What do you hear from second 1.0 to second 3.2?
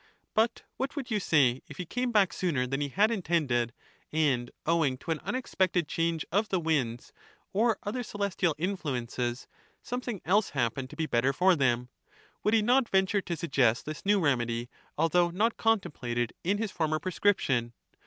you say, if he came back sooner than he had